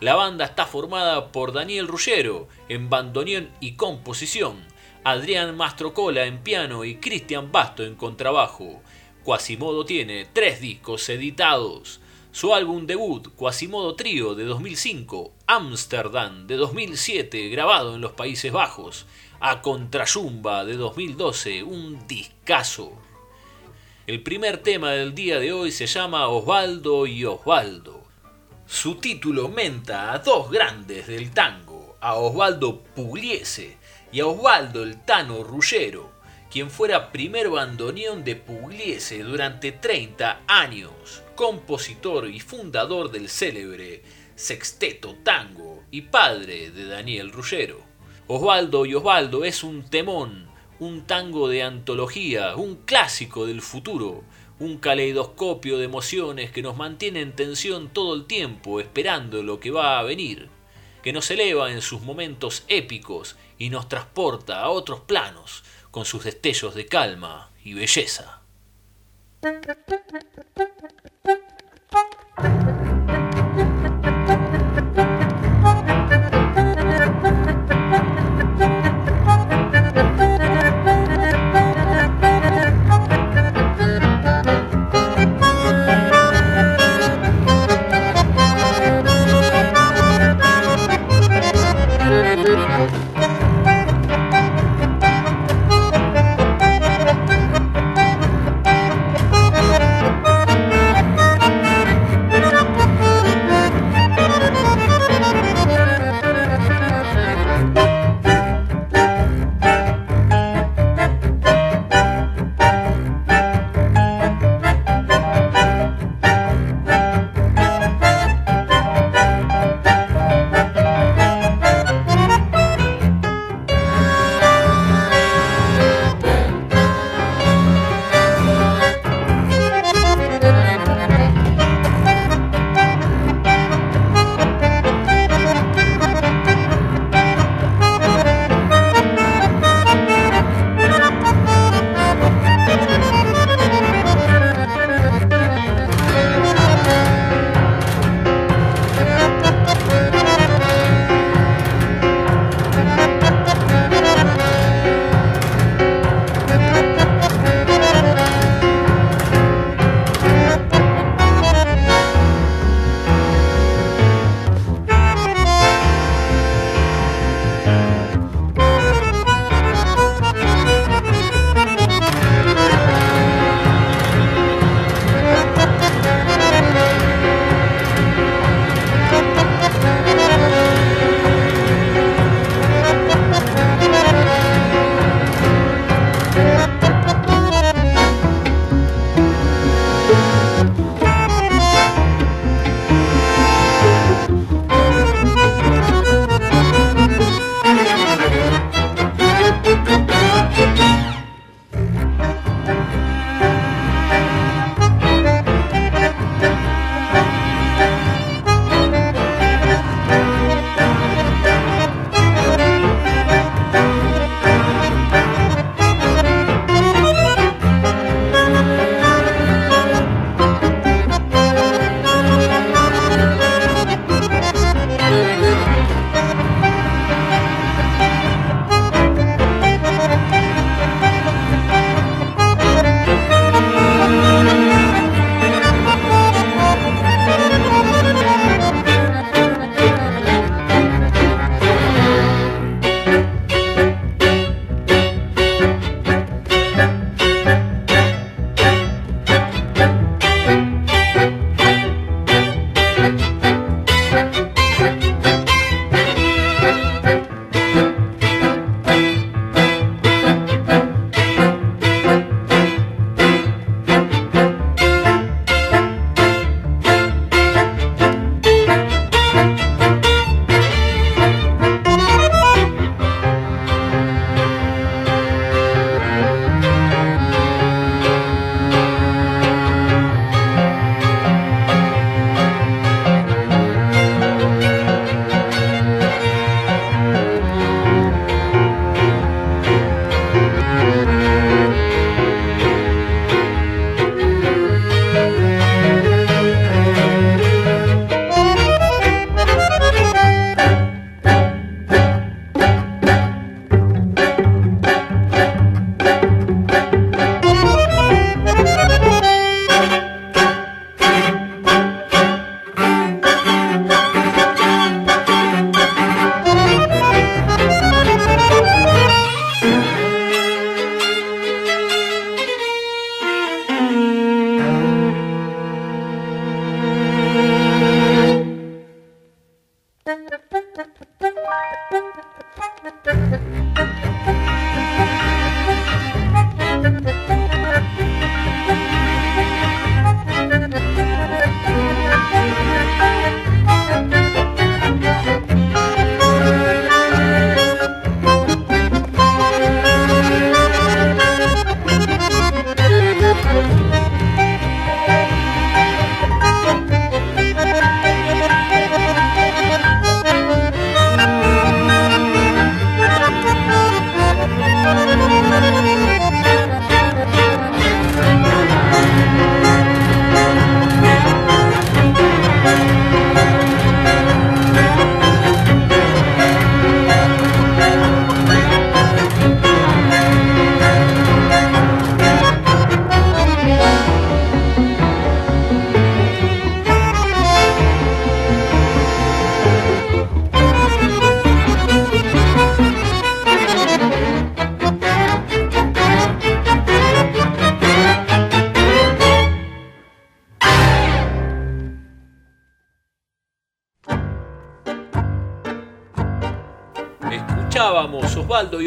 [0.00, 4.64] La banda está formada por Daniel Ruggero en bandoneón y composición,
[5.02, 8.82] Adrián Mastrocola en piano y Cristian Basto en contrabajo.
[9.24, 12.00] Quasimodo tiene tres discos editados.
[12.32, 19.06] Su álbum debut, Quasimodo Trío de 2005, Amsterdam de 2007, grabado en los Países Bajos,
[19.42, 22.92] a Contrayumba de 2012, un discazo.
[24.06, 28.04] El primer tema del día de hoy se llama Osvaldo y Osvaldo.
[28.66, 33.78] Su título menta a dos grandes del tango, a Osvaldo Pugliese
[34.12, 36.12] y a Osvaldo el Tano Rullero,
[36.50, 44.02] quien fuera primer bandoneón de Pugliese durante 30 años, compositor y fundador del célebre
[44.34, 47.89] Sexteto Tango y padre de Daniel Rullero.
[48.32, 50.46] Osvaldo y Osvaldo es un temón,
[50.78, 54.22] un tango de antología, un clásico del futuro,
[54.60, 59.72] un caleidoscopio de emociones que nos mantiene en tensión todo el tiempo, esperando lo que
[59.72, 60.48] va a venir,
[61.02, 66.22] que nos eleva en sus momentos épicos y nos transporta a otros planos con sus
[66.22, 68.42] destellos de calma y belleza.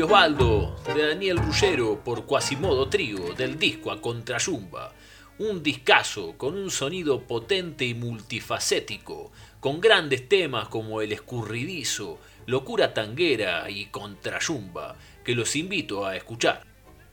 [0.04, 4.92] Osvaldo de Daniel Rullero por Quasimodo Trigo del disco a Contrayumba.
[5.40, 12.94] Un discazo con un sonido potente y multifacético, con grandes temas como El Escurridizo, Locura
[12.94, 16.66] Tanguera y Contrayumba, que los invito a escuchar.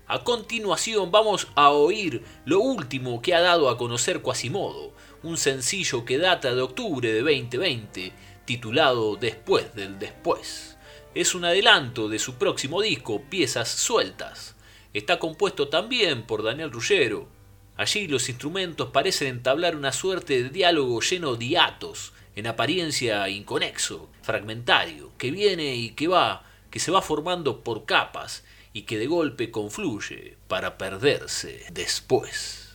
[0.09, 6.05] A continuación vamos a oír lo último que ha dado a conocer Quasimodo, un sencillo
[6.05, 8.13] que data de octubre de 2020,
[8.45, 10.77] titulado Después del Después
[11.15, 14.55] es un adelanto de su próximo disco, Piezas Sueltas.
[14.93, 17.29] Está compuesto también por Daniel Rullero.
[17.77, 24.09] Allí los instrumentos parecen entablar una suerte de diálogo lleno de hiatos, en apariencia inconexo,
[24.23, 29.07] fragmentario, que viene y que va, que se va formando por capas y que de
[29.07, 32.69] golpe confluye para perderse después.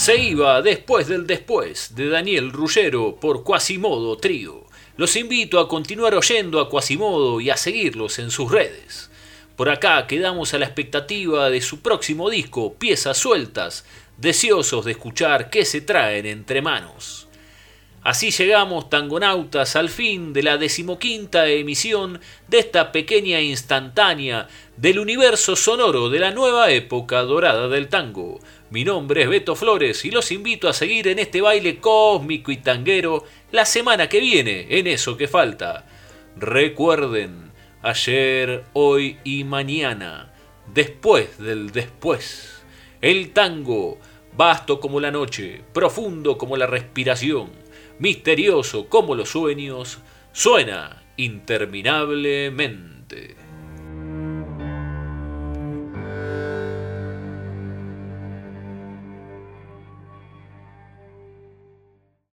[0.00, 4.64] Se iba después del después de Daniel Ruggero por Quasimodo Trío.
[4.96, 9.10] Los invito a continuar oyendo a Quasimodo y a seguirlos en sus redes.
[9.56, 13.84] Por acá quedamos a la expectativa de su próximo disco, Piezas Sueltas,
[14.16, 17.28] deseosos de escuchar qué se traen entre manos.
[18.02, 25.54] Así llegamos, tangonautas, al fin de la decimoquinta emisión de esta pequeña instantánea del universo
[25.54, 28.40] sonoro de la nueva época dorada del tango.
[28.70, 32.56] Mi nombre es Beto Flores y los invito a seguir en este baile cósmico y
[32.56, 35.84] tanguero la semana que viene, en eso que falta.
[36.36, 37.52] Recuerden,
[37.82, 40.32] ayer, hoy y mañana,
[40.72, 42.62] después del después,
[43.02, 43.98] el tango,
[44.34, 47.59] vasto como la noche, profundo como la respiración,
[48.00, 50.00] misterioso como los sueños,
[50.32, 53.39] suena interminablemente.